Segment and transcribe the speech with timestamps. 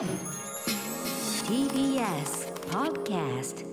[0.00, 0.08] TBS
[2.70, 3.66] Podcast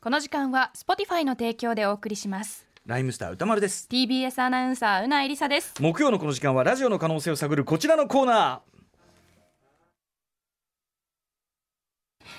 [0.00, 2.64] この時間は Spotify の提供でお送りします。
[2.86, 3.88] ライムスター歌丸です。
[3.90, 5.74] TBS アナウンサーうないりさです。
[5.80, 8.60] 木曜のこの時間はラジオの可能性を探るこちらのコーナ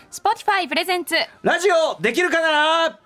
[0.09, 1.13] Spotify プレゼンツ。
[1.13, 2.99] ーラジオできるかな？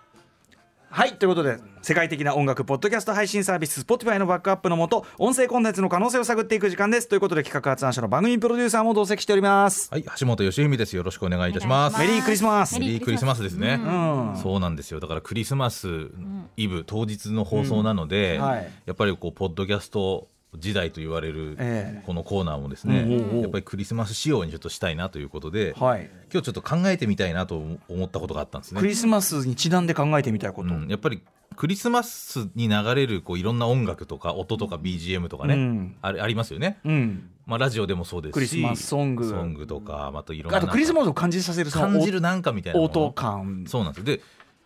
[0.96, 10.96] はいということで世界的な音楽ポッドキャスト配信サービス Spotify のバックアップのもと音声コンテンツの可能性を探っていく時間ですということで企画発案者の番組プロデューサーも同席しておりますはい、橋本義文です。
[10.96, 11.98] よろしくお願いいたします。
[11.98, 13.80] メリークリスマスメリークリスマスですね。
[13.84, 15.00] うんそうなんですよ。
[15.00, 16.12] だからクリスマス
[16.58, 22.04] イブ当日の放送なので、うんはいやっぱりこうポッドキャスト時代と言われるええ。
[22.06, 23.42] このコーナーもですね、うんうんうん。
[23.42, 26.10] やっぱりクリスマス仕様にちょっとしたいなということで、はい。
[26.32, 28.82] 今日ちょっと考えてみたいなと思ったことがあったんですね。
[28.82, 31.22] クリスマスにちなんで考えてみたいこと、うん、やっぱり
[31.56, 35.96] クリスマスに流れるこういろんな音楽とか音とか BGM とかね、うん。
[36.02, 36.80] あれありますよね。
[36.86, 37.30] うん。
[37.46, 39.30] まあラジオでもそうですし、クリスマスソング。
[39.30, 43.66] ソングとかまたいろんなあとクリスマスを感じさせる感じるなんかみたいな音感。
[43.68, 44.00] そうなんです。
[44.00, 44.22] よで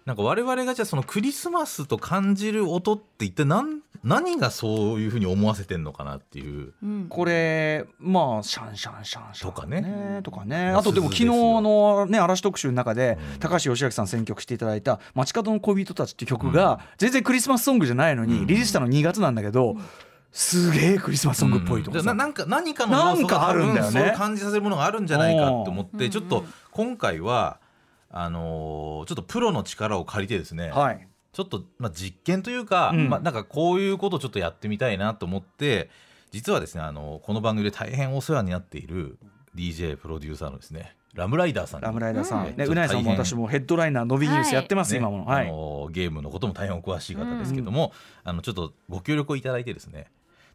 [0.08, 6.74] なんか我々がじゃあそのクリスマスと感じる音って一体何何がそういうふうに思わせてんのかなっていう。
[6.84, 7.08] うん。
[7.10, 10.22] これまあシャンシャンシャンシャンとかね。
[10.24, 10.72] とかね。
[10.72, 13.40] まああとでも昨日のね嵐特集の中でうん。
[13.40, 19.76] 高橋義明さん選曲していただいた「街角の恋人たち」っていう曲が全然クリスマスソングじゃないのにリリースしたの2月なんだけど
[20.32, 22.02] すげえクリスマスソングっぽいとかさ。
[22.02, 24.14] うんななんか何かの要素なんかがあるんだよね。
[24.16, 26.00] 感じさせるものがあるんじゃないかって思っうん。
[26.00, 27.60] てちょっと今回は
[28.12, 31.08] あのーちょっとプロの力を借りてですね、はい
[31.38, 33.10] ちょっと、まあ、実験というか、うん。
[33.10, 35.92] まあ、なんかこういうことをちょっとやってみたいなと思って
[36.32, 39.20] 実はですねあのこの番組で大変お世話になっている
[39.54, 41.86] DJ プロデューサーのですねラムライダーさんに。
[41.86, 42.58] ラムライダーさん、うん。
[42.58, 45.48] ねうないさんも私もヘッドライナー伸びニュースやってます、ね今もはい。
[45.48, 50.08] あのゲームのことも大変お詳しい方ですけども、あのちょっとご協力をいただいてですね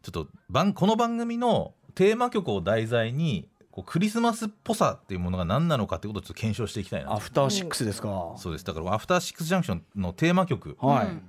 [0.03, 7.15] ちょっと番この番組のテーマ曲を題材にこうクリスマスっぽさっていうものが何なのかっていうことをちょっと検証していきたいなと。
[7.15, 8.35] アフターシックスですか。
[8.37, 8.65] そうです。
[8.65, 10.77] だから「アフターシックスジャンクション」のテーマ曲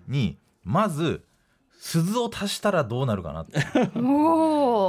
[0.08, 1.24] にまず
[1.80, 3.46] 鈴を足したらどうなるかな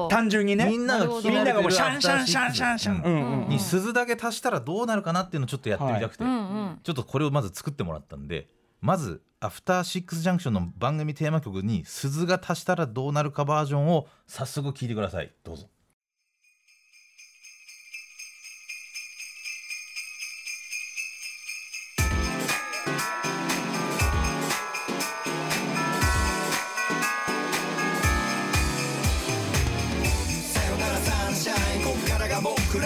[0.09, 0.67] 単純にね。
[0.69, 2.79] みんながみんながもうシャンシャンシャンシャン。
[2.79, 6.35] シャン、に鈴だけ足したらどうなるかなっていうのをちょっとやってみたくて、うんう
[6.73, 6.81] ん。
[6.83, 8.49] ちょっとこれをまず作ってもらったんで
[8.81, 15.33] まず「アフターシックスジャンクション」の番組テーマ曲に鈴が足したらどうなるかバージョンを早速聞いてください。
[15.45, 15.69] どうぞ。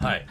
[0.00, 0.26] はい、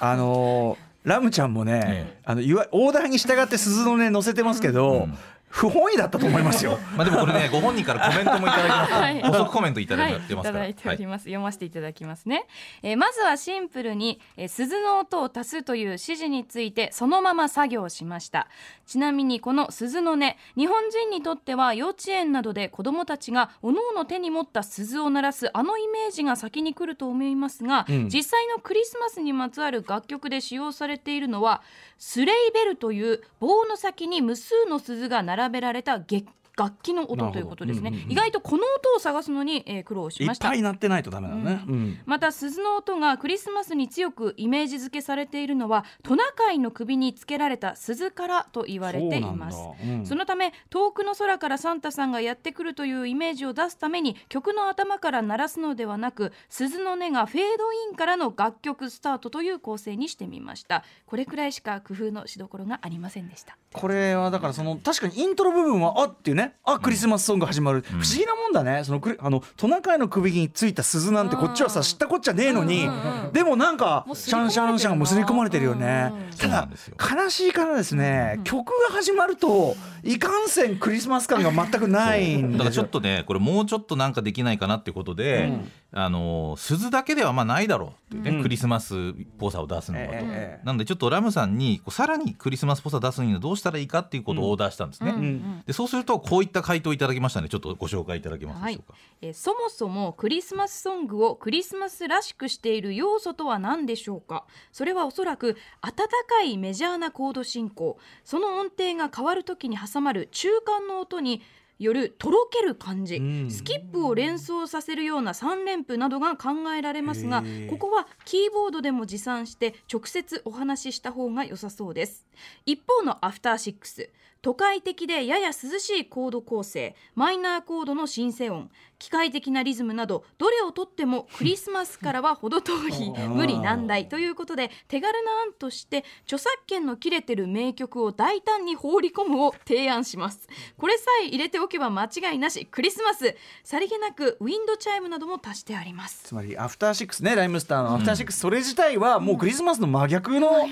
[0.00, 2.20] あのーラムちゃんもね、ええ。
[2.24, 6.78] あのいわオーダーに従って鈴のね載せてますけど、うん不本意だったと思いますよ。
[6.96, 9.22] まあでもこれねご本人からコメントもいただいてます、 はい。
[9.22, 10.74] 補足コメントいただはいい、てますから、い。
[10.74, 12.46] ただいております、読ませていただきますね、
[12.82, 18.48] えーまずはシンプルに、えー鈴の音を足すという指示についてそのまま作業しました。
[18.86, 20.18] ちなみにこの鈴の音
[20.56, 28.08] 日本人にとっては幼稚園などで子どもたちがおのおの手に持った鈴を鳴らすあのイメージが先に来ると思いますが、うん。
[28.08, 31.62] 実際のクリスマスにまつわる楽曲で使用されているのは
[31.98, 36.26] スレイベルという棒の先に無数の鈴が並べられた月
[36.58, 38.12] 楽器の音ということですね、うんうんうん。
[38.12, 40.48] 意外とこの音を探すのに、えー苦労しいました。
[40.48, 41.64] っぱい鳴ってないとダメだね。
[41.66, 41.98] うん。
[42.04, 49.58] また鈴の音がクリスマスに強くイメージ付けされているのはトナカイの首につけられた鈴からと言われています。
[50.04, 60.84] そのため遠くの空からサンタさんがやってくるというイメージを出すために曲の頭から鳴らすのではなく鈴の音がフェードインからの楽曲スタートという構成にしてみました。
[61.06, 63.56] これくらいしか工夫のしどころがありませんでした。
[63.72, 68.84] これはだからその確かにイントロ部分はあっていうねあクリスマスソング始まる、不思議なもんだね。
[68.84, 72.88] そのあのトナカイの首についた鈴なんてこっちはさ知ったこっちゃねえのに、
[73.32, 76.36] でもなんかシャンシャンシャン結び込まれてるよね、うん。
[76.36, 76.68] ただ
[76.98, 85.52] 悲しいからですね、曲が始まるといかんせんクリスマス感が全くないんだからちょっとねこれもうちょっとなんかできないかなってことで、
[85.92, 88.98] あの鈴だけではまあないだろうっていうね、うんクリスマスっ
[89.38, 90.20] ぽさを出すのはと、ええ。
[90.22, 90.66] ええ。
[90.66, 95.20] なのでちょっとラムさんにこうさらにクリスマスっぽさ出すにはどうしたらいいかっていうことをオーダーしたんですね、うん。
[95.20, 95.62] うん。
[95.66, 104.44] でそうするとこういった回答をいただきましたのでちょっとご紹介いただけますでしょうか、えーそもそもクリスマスソングをクリスマスらしくしている要素とは何でしょうか？
[104.72, 105.92] それはおそらく温
[106.28, 107.98] かいメジャーなコード進行。
[108.24, 111.42] その音程が変わるときに挟まる中間の音に
[111.78, 113.50] よるとろける感じ、うん。
[113.50, 122.26] スキップを連想させるような3連符などが考えられますがここはキーボードでも持参して直接お話しした方が良さそうです。
[122.66, 124.10] 一方のアフターシックス
[124.40, 140.48] 都会的でやや涼しいコード構成マイナーコードのシンセ音機械的なリズムなどどれをとってもクリスマスからは程遠い無理難題ということで手軽な案として著作権の切れてる名曲を大胆に放り込むを提案します。
[140.76, 146.24] これさえ入れておけば間違いなしクリスマスさりげなくウィンドチャイムなども足してあります。
[146.24, 150.68] つまりアフターシックスねライムスターのアフターシックス、それ自体はもうクリスマスの真逆の、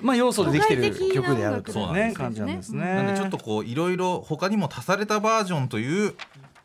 [0.00, 3.07] まあ、要素でできてる曲であるというね音楽感じなんですね。
[3.12, 6.14] でちょっとこういろいろ他にも足されたバージョンという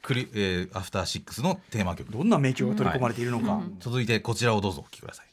[0.01, 2.12] クリ、えーアフターシックスのテーマ曲。
[2.12, 5.25] どんな名曲が取り込まれているのか、続いてこちらをどうぞお聴きください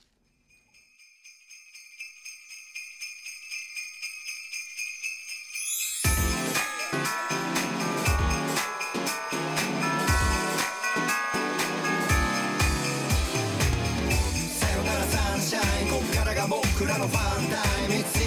[14.59, 18.20] さよならサンシャインこっからが僕らのファンタイム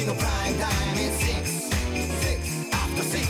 [0.00, 1.60] うぜとっときのプライムタイム It's six
[2.20, 2.38] six
[2.72, 3.20] after six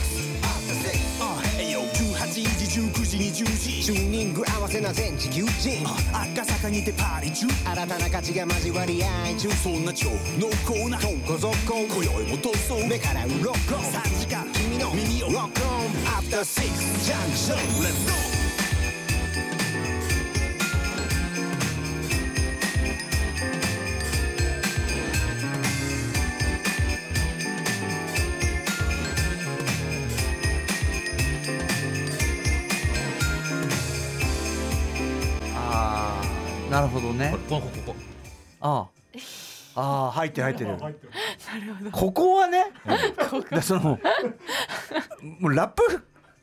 [0.43, 2.43] after six uh, えよ18時
[2.81, 10.08] 19時20時チューニング合わせな全地球人赤坂にてパーリー中新たな価値が交わり合い中そんな超
[10.38, 16.70] 濃厚な今こ続行今宵も逃走目から鱗3時間君の耳をロックオン After Six
[17.05, 18.40] Junction Let's go
[37.12, 37.31] どね。
[37.49, 37.97] これここここ。
[38.61, 38.89] ああ。
[39.77, 40.77] ああ入ってる入ってる。
[41.93, 42.65] ここはね
[43.51, 43.99] だその
[45.39, 45.83] もうラップ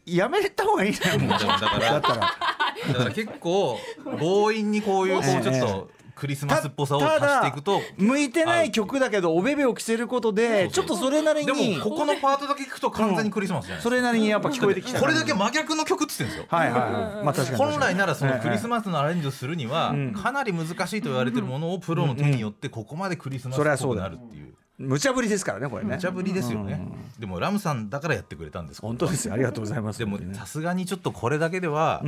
[0.06, 2.16] やめた方がいいんじゃないもうだからだったら。
[2.16, 3.78] だから結構
[4.20, 7.82] 強引にこういうこうちょっとクリスマスっぽさを足していくと。
[7.98, 16.46] 向いてない曲だけどおべべを着せることでちょっとそれなりでにもここのパートだけ聞くと完全にクリスマスじゃないですそれなりにやっぱ聞こえてきたかこれだけ真逆の曲っつってんですよ。
[16.50, 16.92] はいはいはい。
[17.26, 20.14] まあ確かに本来ならそのクリスママスのアレンジをするにはん。
[20.14, 24.54] かなり難しいと言われてるものをプロの手によってここまでクリスマスっぽくなるっていう。
[24.78, 25.96] 無茶ぶりですからねこれね。
[25.96, 26.80] 無茶ぶりですよね。
[27.20, 29.34] でもラムさんだからやってくれたんです本当ですよ。
[29.34, 30.00] ありがとうございます。
[30.00, 32.04] でもさすがにちょっとこれだけでは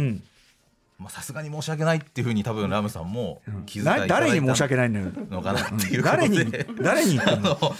[1.07, 7.51] さすがに申し訳ないっていうふうに多分ラムさんも気遣いいただないた誰に申し訳ないのかなっていうこと誰にで誰に言ってんの？
[7.62, 7.74] あの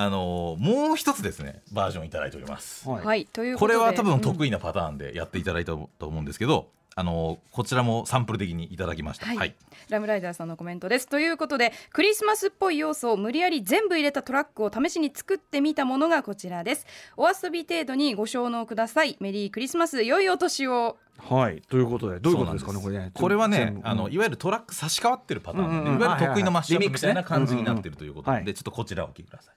[0.00, 2.88] あのもう一つですねバージョンいただいております。
[2.88, 3.04] はい。
[3.04, 3.78] はいということで。
[3.78, 4.20] これは多分うん。
[4.20, 9.26] 得意なパターンでやっていただいたと思うんですけど、あのこちらもサンプル的にいただきました。
[9.26, 9.36] はい。
[9.36, 9.54] はい。
[9.88, 11.06] ラムライダーさんのコメントです。
[11.06, 16.86] ということでクリスマスっぽい要素を無理やり全部入れたトラックを試しに作ってみたものがこちらです。
[17.16, 19.16] お遊び程度にご承納ください。
[19.20, 20.96] メリークリスマス良いお年を。
[21.18, 21.62] はい。
[21.68, 23.12] ということでどういうことですかねこれね。
[23.14, 28.46] これはね全部、あのいわゆるトラック差し替わってるパターンうんうんいわゆる得意のマッシュアップみたいな感じになってるということで、うんうんうん。
[28.46, 28.54] はい。
[28.54, 29.54] ちょっとこちらをお聞きください。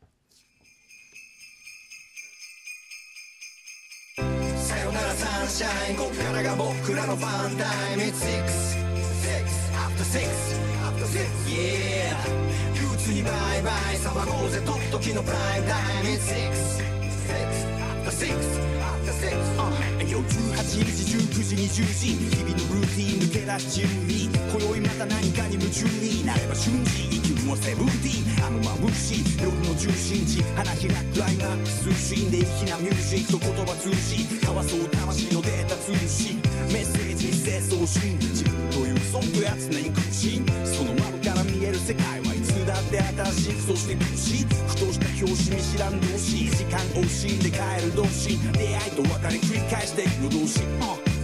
[5.51, 8.03] シャインこっからが僕らのファンタイム。
[8.03, 8.77] It's six.
[9.19, 9.43] Six.
[9.75, 10.29] After six.
[10.87, 11.27] After six.
[11.45, 12.15] Yeah.
[12.73, 13.97] 憂鬱にバイバイ。
[13.97, 14.61] 騒ごうぜ。
[14.65, 16.09] とっときのプライムタイム。
[16.09, 16.79] It's six.
[17.27, 17.90] Six.
[18.11, 18.35] After six
[18.81, 19.71] after six uh.
[19.99, 28.45] 夜18時19時20時日々のルーティン抜け出し中に今宵また何かに夢中になれば瞬時息もセブンティーン。
[28.45, 36.41] あの眩しい夜の中心地花開くライマックスシーンで粋なミュージックと言葉通じ交わそう魂のデータ通信。
[36.73, 40.45] メッセージに清送信自分というソフトや常に空心。
[40.65, 40.80] そ
[43.11, 44.45] つだって新しくそして苦しい。
[44.45, 50.61] ふとした拍子見知らん同士時間を惜しんで帰る同士出会いと別れ繰り返して夜通し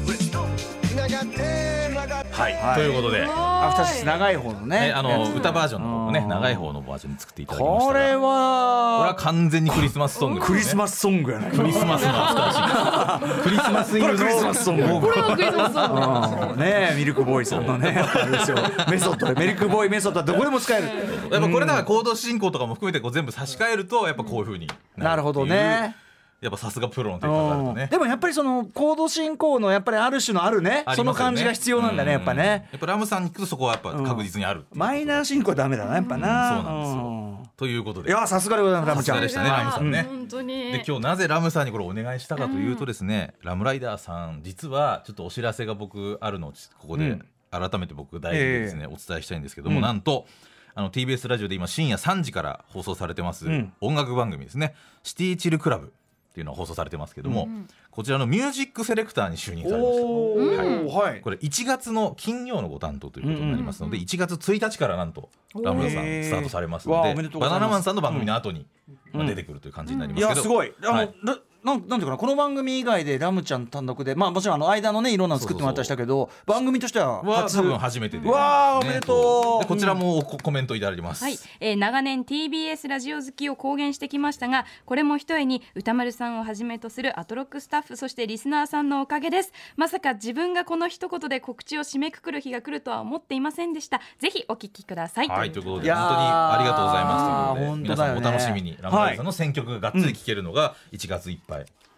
[0.06, 0.48] Let's go
[0.88, 2.34] 繋がって繋がって。
[2.34, 2.76] はい、はい。
[2.76, 4.80] ということで、アフターシックス長い方のね。
[4.80, 10.46] ね、あの歌バージョンもねうん長い方のバージョンに作っていただきましたこれがこれはは完全にクリスマスソングね。
[10.46, 11.52] クリスマスソングやね。
[11.52, 14.84] クリスマスのアフターシックリスマスイブのこれクリスマスソング。
[14.84, 16.54] これもクリスマスソング。
[16.54, 16.60] うん。
[16.60, 18.58] ねえミルクボーイさんのねあれですよ。
[18.90, 19.46] メソッドで。
[19.46, 20.88] ミルクボーイメソッドはどこでも使える。
[21.32, 25.96] やっぱこれだからコード進行とかも含めてこう全部差し替えるとやっぱこういう風になるほどね
[26.40, 27.88] やっぱさすがプロの手がかかるとね。
[27.88, 30.84] でもやっぱりそのコード進行のやっぱりある種のあるね。
[30.96, 32.44] その感じが必要なんだねやっぱね。
[32.44, 37.54] うんやっぱラムさんに行くとそこはやっぱ確実にあるマイナー進行はダメだなやっぱな、そうなんですよ。
[37.58, 39.22] ということいでやさすがでございますラムちゃん。
[39.22, 40.06] さすがでしたねラムさんね。
[40.08, 40.72] 本当に。
[40.74, 47.26] で今日なぜラムさんにこれお願いしたかというとですね、ラムライダーさん実はちょっとお知らせが僕あるのをここでうん。
[47.50, 49.82] 改めて僕大事でですね、お伝えしたいんですけども、うん。
[49.82, 50.28] なんと
[50.76, 53.74] あの TBS ラジオで今深夜3時から放送されてます、うん。
[53.82, 55.92] 音楽番組ですね「シティチルクラブ」
[56.38, 57.50] っていうのが放送されてますけども、
[57.90, 61.00] こちらのミュージックセレクターに就任されました。
[61.00, 61.22] はい。
[61.22, 68.68] これ1月の金曜のご担当ということになりますので、1月1日からなんとラムラさんスタートされますのでバナナマンさんの番組の後に、
[69.14, 70.72] まあ、出てくるという感じになりますけど、いやすごい。
[70.84, 71.16] あの、はい
[71.68, 79.64] ななんなんていうかなこの番組以外でラムちゃん単独でまあもちろんあの間のねいろんなの作ってもらったりしたけど番組としてはは初多分初めてで、わあおめでとう。
[79.64, 81.24] でこちらもココメントいただいてます。
[81.24, 89.52] はい、えー長年 TBS ラジオ好きを公言してきましたがこれもひとえに歌丸さんをはじめとするアトロックスタッフそしてリスナーさんのおかげです。
[89.76, 94.02] まさか自分がこの一言で告知を締めくくる日が来るとは思っていませんでした。
[94.20, 96.00] ぜひお聞きください、はいということいやー。
[96.00, 97.84] で本当にありがとうございますということで。
[97.84, 98.32] 皆さんお本当だよね。
[98.32, 98.78] 楽しみに。
[98.80, 101.57] ラムライダーさんの選曲ががっつり聴けるのが1月いっぱい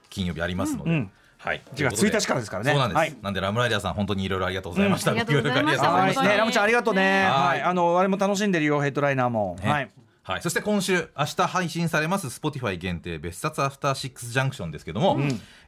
[0.09, 1.11] 金曜日ありますので、うん。
[1.37, 1.61] はい。
[1.75, 2.71] 1月1日からですからね。
[2.71, 3.15] そうなんです、はい。
[3.21, 5.19] なんでラムライダーさん本当にいろいろありがとうございました、うん。
[5.19, 5.81] ありがとうございました。
[5.81, 6.21] ご協力ありがとうございました。
[6.21, 7.59] はいねラムちゃんありがとうねははい。
[7.59, 7.61] い。
[7.61, 9.55] あのあれも楽しんでるよヘッドライナーも。
[9.61, 9.69] ね。
[9.69, 9.91] はい。
[10.21, 15.17] はい、そして今週明日配信されます Spotify 限定別冊アフターシックスジャンクションですけども、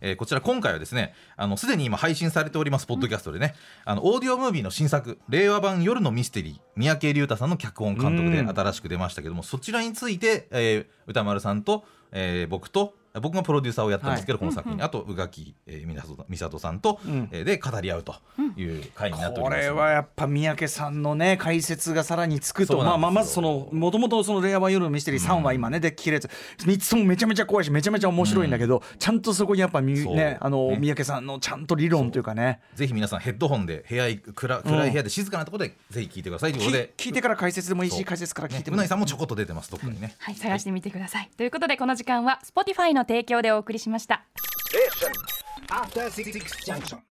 [0.02, 3.56] えーこちら今回はですねあのすでに今配信されておりますポッドキャストでね、
[3.86, 17.30] あのオーディオムービーの新作令和版夜のミステリー三宅龍太さんの脚本監督でうん新しく出ましたけども、そちらについて、えー歌丸さんと、えー僕と僕がプロデューサーをやってますけど、この作品、あと宇垣、えー、美里さんと、ん。
[17.32, 18.16] えーで語り合うと
[18.56, 26.30] いう回になっておりますこれはやっぱ三宅さんのね解説がさらにつくとまあまあまずそのもともとその「令和版夜のミステリー」3話今ねで聞けるやつ
[26.66, 44.26] 3つともめちゃめちゃ怖いしめちゃめちゃ面白いんだけどちゃんとそこにやっぱみねあのね三宅さんのちゃんと理論というかねぜひ皆さんヘッドホンで部屋い暗暗い部屋で静かなところでぜひ聞いてくださいということでき聞いてから解説でもいいし解説から聞いねてもいいうないさんもちょこっと出てますどっかにね、はい、探してみてください、ということでこの時間は Spotify の提供でお送りしました。